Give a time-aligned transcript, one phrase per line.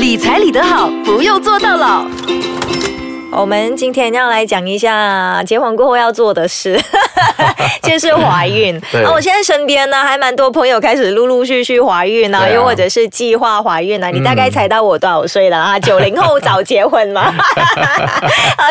[0.00, 2.06] 理财理得好，不用做到老。
[3.32, 6.80] 我们今天要来讲一下结婚过后要做的事，
[7.82, 8.80] 就是怀孕。
[8.90, 14.08] 对啊，我现在身边呢还蛮多朋友开始陆陆续续怀孕啊，啊又或者是计划怀孕啊。
[14.08, 15.78] 你大概猜到我多少岁了啊？
[15.80, 17.32] 九零后早结婚嘛。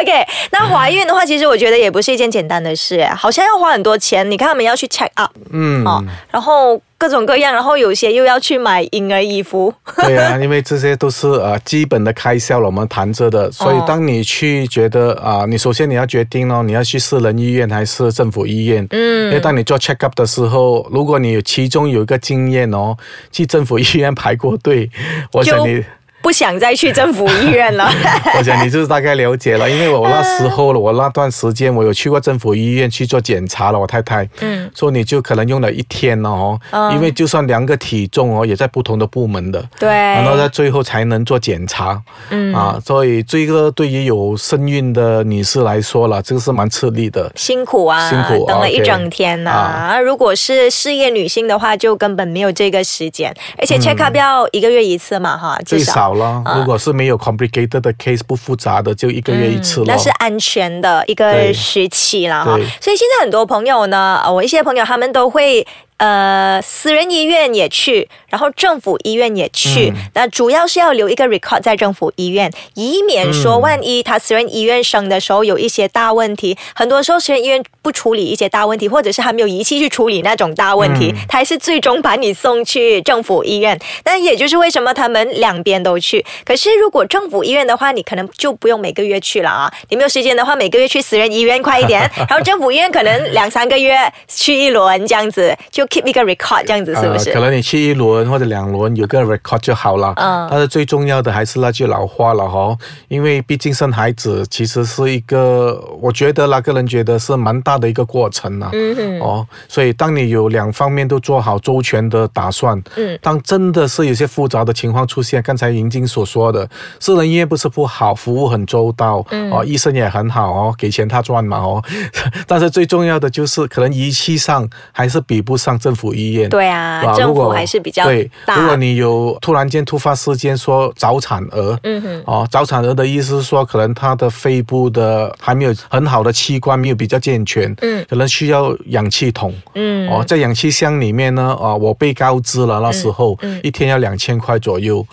[0.02, 4.30] OK，那怀孕的话，其实我觉得也不是一件简单的事，好像要花很多钱。
[4.30, 9.74] 你看他们要去 check up 嗯，哦，然后各种各样，然后有些又要去买婴儿衣服。
[9.96, 13.50] 对啊，因为这些都是呃基本的开销了，我们谈着的。
[13.52, 18.86] 所以哦当你去觉得啊、你首先你要决定哦，你要去私人医院还是政府医院。
[18.92, 22.98] 嗯，因为当你做 check up 的时候，如果你有其中有一个经验哦，
[23.32, 24.92] 去政府医院排过队，
[25.32, 25.82] 我想你。
[26.30, 27.92] 不想再去政府医院了。
[28.38, 36.94] 我想你就是大概了解了，因为我那时候我那段时间我有去过政府医院去做检查了，我太太，嗯，所以你就可能用了一天了哦，嗯。
[36.94, 42.00] 因为就算量个体重哦，也在不同的部门的，对，然后在最后才能做检查，
[42.30, 42.54] 嗯。
[42.54, 47.32] 啊，所以这个对于有身孕的女士来说了，这个是蛮吃力的。
[47.36, 50.00] 辛苦啊，辛苦等了一整天呐、啊。
[50.00, 56.19] 如果是事业女性的话，就根本没有这个时间，而且 check up 要一个月一次嘛，哈，最少。
[56.56, 59.86] 如果是没有 complicated 的 case 不复杂的，就一个月一次了。
[59.88, 65.66] 那是安全的一个时期了哈，所以现在很多朋友呢，呃我一些朋友他们都会。
[66.00, 83.78] 呃，私人医院也去，然后政府医院也去，嗯那主要是要留一个 record 在政府医院，以免说嗯万一他私人医院生的时候有一些大问题，很多时候私人医院不处理一些大问题，或者是还没有仪器去处理那种大问题，嗯他还是最终把你送去政府医院。
[84.06, 86.26] 那也就是为什么他们两边都去。
[86.46, 89.70] 可是如果政府医院的话，你可能就不用每个月去了啊。
[89.90, 93.98] 你没有时间的话，每个月去私人医院快一点， 然后政府医院可能两三个月
[94.30, 97.30] 去一轮这样子，就 keep 一个 record 这样子，是不是？
[97.32, 97.36] 呃？
[97.36, 100.14] 可能你去一轮或者两轮有个 record 就好了。
[100.18, 102.76] 嗯但是最重要的还是那句老话了哈，
[103.08, 116.68] 因为毕竟生孩子其实是一个，我觉得那个人觉得是蛮大的一个过程呐、嗯哼，哦，所以当你有两方面都做好周全的打算，嗯，当真的是有些复杂的情况出现，刚才银晶所说的，
[117.00, 121.82] 私人医院不是不好，服务很周到，嗯哦，医生也很好哦，给钱他赚嘛哦，
[122.46, 138.06] 但是最重要的就是可能仪器上还是比不上政府医院，对啊，政府还是比较对，如果你有突然间突发事件说早产儿，嗯哼，哦，早产儿的意思是说，可能他的肺部的还没有很好的器官没有比较健全，嗯。
[138.10, 145.06] 可能需要氧气筒，嗯，哦，在氧气箱里面呢，啊、我被告知了那时候、嗯一天要两千块左右，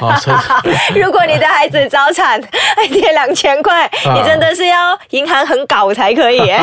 [0.00, 0.20] 啊
[0.94, 2.40] 如果你的孩子早产，
[2.90, 4.14] 一天两千块，啊。
[4.14, 6.36] 你真的是要银行很搞才可以。
[6.38, 6.58] 耶。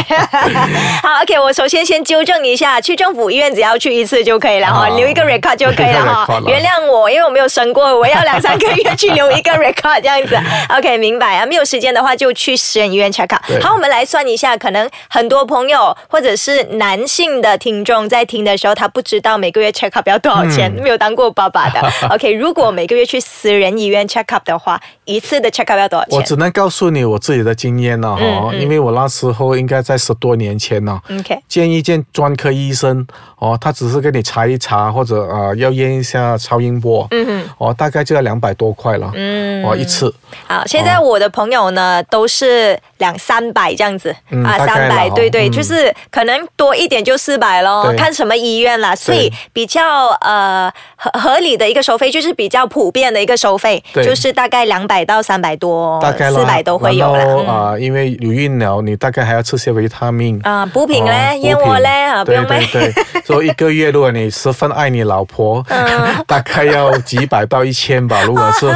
[1.02, 10.38] 好，OK，我首先先纠正一下，去政府医院只要去一次就可以了哈，啊留一个 record 就可以了哈原谅我，因为我没有生过，我要两三个月去 留一个 record 这样子。
[10.78, 11.46] OK，明白啊。
[11.46, 13.62] 没有时间的话，就去私人医院 check out。
[13.64, 21.82] 好，我们来算一下，可能很多朋友或者是男性的听众在听的时候，他不知道每个月 check up 要多少钱，嗯没有当过爸爸的。
[22.10, 31.02] OK，如果每个月去私人医院 check up 的话，一次的 check up 要多少钱我只能告诉你我自己的经验了哈、嗯嗯因为我那时候应该在十多年前呢。
[31.20, 33.06] ？OK，见一见专科医生
[33.38, 39.64] 哦，他只是给你查一查，或者呃要验一下超音波，嗯哼，哦，大概就要两百多块了，嗯。
[39.64, 40.14] 哦一次，
[40.48, 45.52] 好，现在我的朋友呢都是两三百这样子、啊，嗯啊三百，对对，嗯。
[45.52, 54.04] 就是可能多一点就四百咯，看什么医院啦，所以比较呃合合理的一个收费就是比较普遍的一个收费，对。
[54.04, 56.40] 就是大概两百到三百多，大概啦。
[56.40, 57.44] 四百都会有了。
[57.44, 60.40] 啊、因为有孕了，你大概还要吃些维他命。
[60.44, 62.92] 啊，补品哦嘞，燕窝嘞，啊，不用买对。
[62.92, 62.94] 对，
[63.26, 65.88] 所以一个月，如果你十分爱你老婆，嗯
[66.28, 68.22] 大概要几百到一千吧。
[68.26, 68.68] 如果是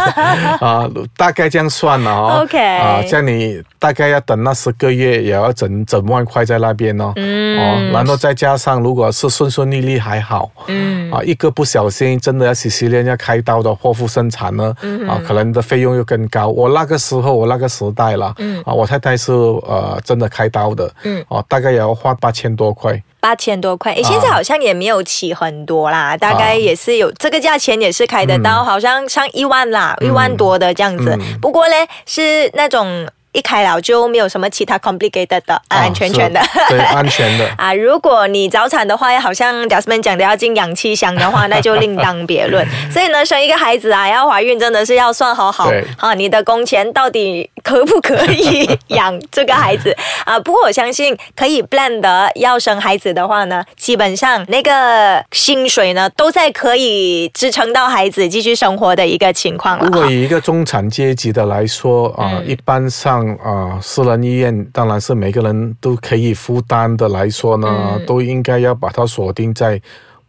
[0.59, 2.41] 啊、大概这样算了哦。
[2.43, 7.13] OK 啊，这样你大概要等那十个月，也要整整万块在那边哦。
[7.15, 16.47] 嗯哦，然后再加上如果是顺顺利利还好，嗯啊，一个不小心真的要洗洗脸要开刀的剖腹生产呢，嗯啊，可能的费用又更高。
[16.47, 23.01] 我那个时候，我那个时代了，嗯啊，我太太是呃真的开刀的，嗯哦，大概也要花八千多块。
[23.19, 31.17] 八千多块，诶，现在好像也没有起很多啦，大概也是有这个价钱也是开得到，好像上一万啦，一万多的这样子。
[31.19, 31.39] 嗯。
[31.41, 31.75] 不过呢，
[32.05, 36.41] 是那种一开了就没有什么其他 complicated 的，安安全全的。
[36.41, 37.45] 是对， 安全的。
[37.57, 42.65] 啊，如果你早产的话，好像 Jasmine 讲的要进氧气箱的话，那就另当别论。
[42.89, 49.95] 所以呢，生一个孩子啊，要怀孕真的是要算好好好啊，你的工钱到底可不可以养这个孩子
[50.25, 50.39] 啊？
[50.39, 59.85] 不过我相信可以 plan 的要生孩子的话呢，基本上那个薪水呢都在可以支撑到孩子继续生活的一个情况了。
[59.85, 68.05] 如果以一个中产阶级的来说啊、嗯一般上啊、私人医院当然是每个人都可以负担的来说呢，嗯。
[68.05, 69.81] 都应该要把它锁定在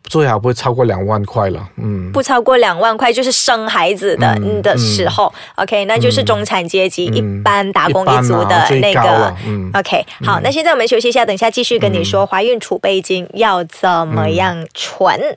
[0.04, 1.68] 最好不会超过两万块了。
[1.76, 7.16] 嗯，不超过两万块，就是生孩子的、嗯的时候、o k 那就是中产阶级、嗯。
[7.16, 9.34] 一般打工一族的那个。
[9.46, 9.70] 嗯。
[9.74, 15.36] OK，好，那现在我们休息一下，等一下继续跟你说怀孕储备金要怎么样存。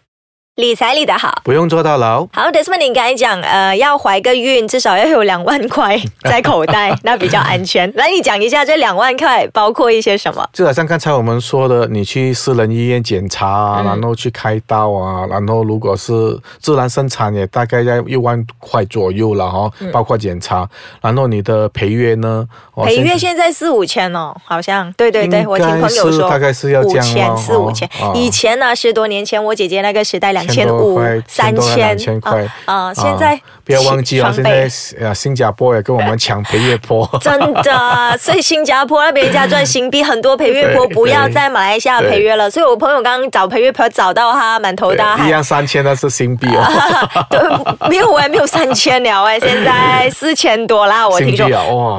[0.59, 1.41] 理财理得好。
[1.45, 2.27] 不用坐到牢。
[2.33, 5.97] 好，Desmond，你刚才讲，呃，要怀个孕至少要有两万块
[6.29, 7.89] 在口袋， 那比较安全。
[7.95, 10.45] 来，你讲一下这两万块包括一些什么？
[10.51, 20.67] 就好像刚才我们说的，你去私人医院检查啊，嗯然后去开刀啊，然后如果是自然生产，也大概在一万块左右了哈、嗯包括检查。
[21.01, 22.45] 然后你的陪月呢？
[22.73, 28.12] 哦陪月现现在四五千哦，好像对对对，我听朋友说大概是要五千四五千哦。
[28.15, 34.69] 以前呢，十多年前我姐姐那个时代两千五块、三千千块啊啊，现在啊不要忘记哦，现在
[35.00, 37.07] 呃新加坡也跟我们抢培月坡。
[37.22, 42.50] 真的， 所以新加坡那边人家赚新币，很多培月婆不要在马来西亚对陪月了。
[42.50, 46.63] 所以我朋友刚刚找培月婆找到他满头大汗一，样三千，那是新币哦。
[47.30, 47.40] 对，
[47.90, 51.48] 没有哎，没有三千了哎，现在 四千多啦，我听说！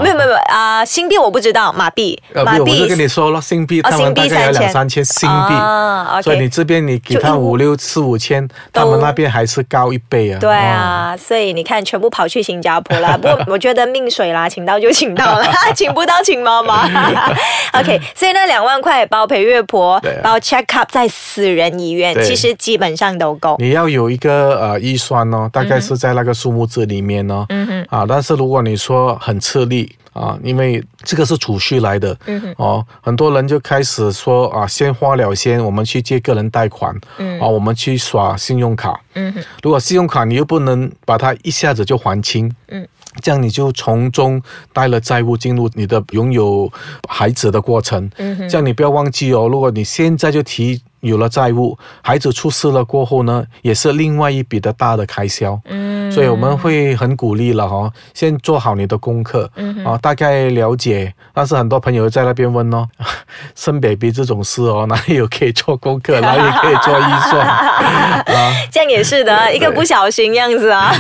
[0.03, 8.30] 没有没有啊，新币我不知道，马币马币就跟你说了，新币哦他们大概有新币两三千新币，啊，OK 所以你这边你给他五六四五千，
[8.73, 10.39] 他们那边还是高一倍啊。
[10.39, 13.17] 对啊，所以你看，全部跑去新加坡了。
[13.19, 16.87] 不过我觉得命水啦，请到就请到了， 请不到请妈妈。
[17.73, 23.57] OK，所以那两万块包陪月婆啊，包 check up 在私人医院，其实基本上都够。
[23.59, 27.47] 你要有一个呃预算哦，大概是在那个数目字里面哦。
[27.49, 37.41] 嗯哼，啊，但是如果你说很吃力啊，因为这个是储蓄来的，嗯，哦，很多人就开始说啊，先花了先，我们去借个人贷款，嗯。
[37.41, 42.87] 啊，我们去刷信用卡，嗯，如果信用卡你又不能把它一下子就还清，嗯，
[43.23, 44.41] 这样你就从中
[44.73, 46.71] 带了债务进入你的拥有
[47.09, 61.13] 孩子的过程，嗯这样你不要忘记哦，如果你现在就提有了债务，孩子出事了过后呢，也是另外一笔的大的开销，嗯所以我们会很鼓励了哈、哦，先做好你的功课，嗯啊，大概了解。
[61.33, 62.87] 但是很多朋友在那边问哦，
[63.55, 68.25] 生 baby 这种事哦， 哪里有可以做功课， 哪里可以做预算啊？
[68.71, 70.93] 这样也是的，一个不小心样子啊。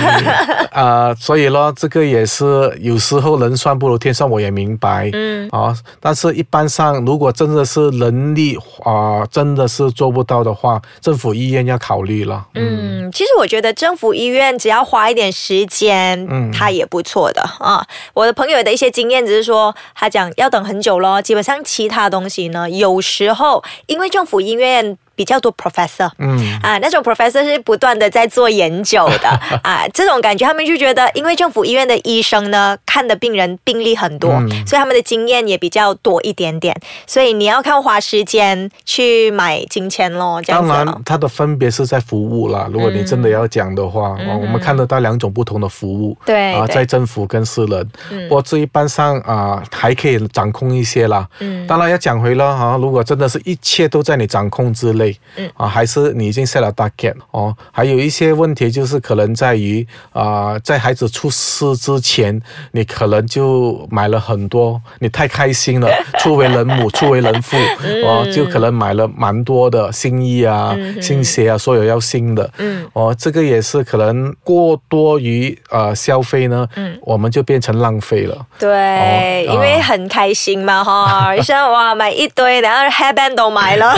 [0.72, 2.44] 啊，所以咯，这个也是
[2.80, 5.10] 有时候人算不如天算，我也明白。
[5.12, 12.46] 嗯啊，但是一般上，如果真的是能力啊、真的是做不到的话，政府医院要考虑了。
[12.54, 17.86] 嗯，嗯，其实我觉得政府医院只要花一点时间，嗯它也不错的啊。
[18.12, 21.22] 我的朋友的一些经验只是说，他讲要等很久咯。
[21.22, 29.28] 基本上其他东西呢，有时候因为政府医院比较多 professor，嗯啊，那种 professor 是不断的在做研究的
[29.62, 36.74] 啊，这种感觉他们就觉得，因为政府医院的医生呢看的病人病例很多，嗯所以他们的经验也比较多一点点，
[37.06, 40.68] 所以你要看花时间去买金钱咯，这样子。
[40.70, 42.66] 当然，它的分别是在服务啦。
[42.72, 46.16] 如果你真的要讲的话，我们看得到两种不同的服务。
[46.22, 51.28] 啊，对啊在政府跟私人，嗯不过这一般上啊还可以掌控一些啦。
[51.40, 55.50] 嗯当然要讲回了哈，如果真的是一切都在你掌控之内，嗯。
[55.54, 62.40] 啊，还是你已经 set 了 target 哦，还有一些问题就是可能在于啊，在孩子出世之前，
[62.72, 67.56] 你可能就买了很多，你太开心了，初为人母， 初为人父，
[68.04, 72.86] 哦，就可能买了蛮多的新衣啊、新鞋啊，所有要新的，嗯。
[72.92, 76.98] 哦，这个也是可能过多于呃消费呢，嗯。
[77.02, 78.46] 我们就变成浪费了。
[78.58, 83.92] 对，哦因为很开心嘛哈， 像哇买一堆，然后 hairband 都买了。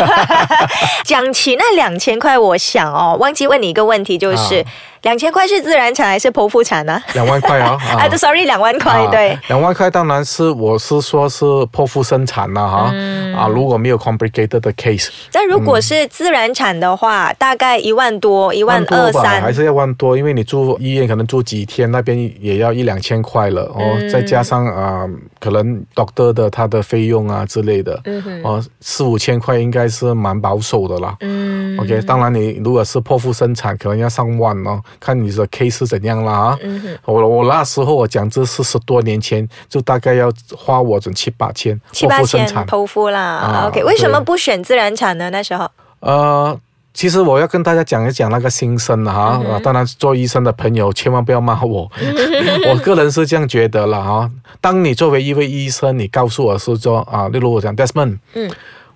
[1.05, 4.65] 讲起那两千块，我想哦，忘记问你一个问题，就是
[5.03, 7.01] 两千块是自然产还是剖腹产呢？
[7.15, 9.37] 两万块哦， 啊，对，sorry，两万块，对。
[9.49, 19.23] 两万块当然是我是说是剖腹生产了哈，嗯啊，如果没有 complicated 的 case，但如果是自然产的话，大概一万多，一万多二三。
[19.23, 25.05] 吧还是要万多，因为你住医院可能住几天，那边也要一两千块了哦，嗯再加上啊、
[25.41, 28.01] 可能 doctor 的他的费用啊之类的，
[28.45, 31.17] 哦，四五千块应该是蛮保守的啦。
[31.21, 36.59] 嗯 OK，当然你如果是剖腹生产，可能要上万哦，看你的 case 是怎样啦啊。
[36.63, 42.67] 嗯哼，我我那时候我讲这是十多年前，就大概要花我整七八千剖七八千腹生产。
[42.67, 43.21] 剖腹啦。
[43.21, 45.31] 啊 OK，为什么不选自然产呢？
[45.31, 45.69] 那时候
[46.01, 46.59] 呃，
[46.93, 51.91] 其实我要跟大家讲一讲那个心声哈、啊，当然做医生的朋友千万不要骂我，
[52.69, 54.31] 我个人是这样觉得了哈、
[54.61, 58.51] 当你作为一位医生，你告诉我是说啊，例如我讲 Desmond，嗯。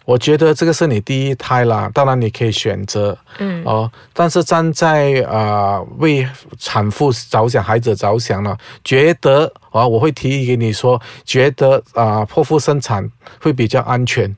[0.06, 3.62] 我觉得这个是你第一胎啦，当然你可以选择，嗯。
[3.64, 6.26] 哦，但是站在呃为
[6.58, 13.10] 产妇着想、孩子着想呢，觉得啊、我会提议给你说，觉得啊、剖腹生产
[13.42, 14.34] 会比较安全。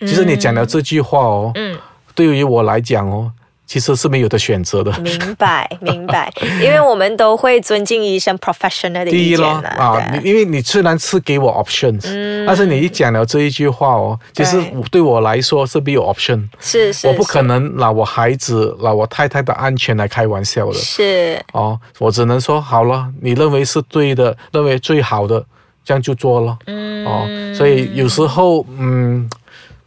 [0.00, 1.76] 其实你讲的这句话哦，嗯。
[2.14, 3.32] 对于我来讲哦，
[3.70, 4.90] 其实是没有的选择的。
[4.98, 12.02] 明白明白，因为我们都会尊敬医生 professional 的第一意见咯啊，啊，因为你虽然是给我 options，、
[12.46, 14.56] 但是你一讲了这一句话哦，其实
[14.90, 15.00] 对。
[15.00, 16.46] 对我来说是没有 option。
[16.60, 20.74] 是是，我不可能拿我孩子、拿我太太的安全来开玩笑的。
[20.74, 21.42] 是。
[21.54, 25.42] 哦，我只能说好了，你认为是对的，认为最好的，
[25.82, 26.58] 这样就做了。
[26.66, 27.06] 嗯。
[27.06, 29.26] 哦，所以有时候嗯，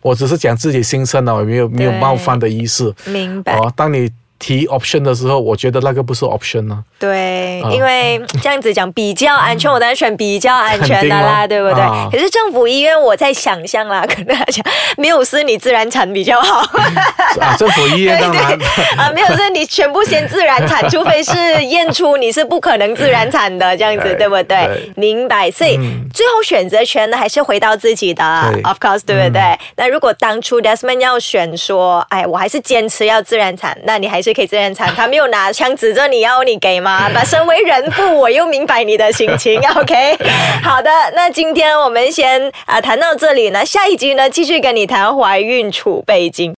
[0.04, 2.94] 我只是讲自己心声了，我没有没有冒犯的意思。
[3.06, 3.58] 明白。
[3.58, 4.12] 哦，当你
[4.44, 11.80] 提 option 的时候，我觉得那个不是 option 呢、对，啊因为 这样子讲比较安全，我当然选比较安全的啦，对不对？
[11.82, 14.66] 啊可是政府医院，我在想象啦，可能讲
[14.98, 16.60] 没有事，你自然产比较好。
[17.40, 18.60] 啊，政府医院当然
[18.98, 24.44] 啊，没有事，你全部先自然产，除非是验出你是不可能自然产的，这样子，对对不对？
[24.44, 25.50] 对明白。
[25.50, 28.24] 所以、嗯最后选择权呢，还是回到自己的
[28.64, 29.42] ，of course，对不对？
[29.76, 37.08] 那如果当初 Desmond 要选说，哎，我还是坚持要自然产，那你还是可以自然产，他没有拿枪指着你要你给吗？
[37.14, 40.18] 那身为人父，我又明白你的心情， OK？
[40.64, 46.52] 好的，那今天我们先啊谈到这里呢，下一集呢继续跟你谈怀孕储备金。